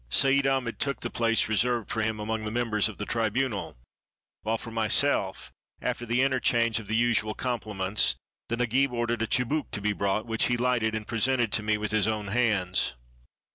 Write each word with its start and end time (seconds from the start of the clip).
Seid 0.09 0.47
Ahmed 0.47 0.79
took 0.79 1.01
the 1.01 1.11
place 1.11 1.47
reserved 1.47 1.91
for 1.91 2.01
him 2.01 2.19
among 2.19 2.43
the 2.43 2.49
members 2.49 2.89
of 2.89 2.97
the 2.97 3.05
tribunal, 3.05 3.77
while 4.41 4.57
for 4.57 4.71
myself, 4.71 5.51
after 5.79 6.07
the 6.07 6.23
interchange 6.23 6.79
of 6.79 6.87
the 6.87 6.95
usual 6.95 7.35
compliments, 7.35 8.15
the 8.49 8.57
Nagib 8.57 8.91
or 8.93 9.05
dered 9.05 9.21
a 9.21 9.27
chibouque 9.27 9.69
to 9.69 9.79
be 9.79 9.93
brought, 9.93 10.25
which 10.25 10.45
he 10.45 10.57
lighted 10.57 10.95
and 10.95 11.05
presented 11.05 11.51
to 11.51 11.61
me 11.61 11.77
with 11.77 11.91
his 11.91 12.07
own 12.07 12.29
hands. 12.29 12.95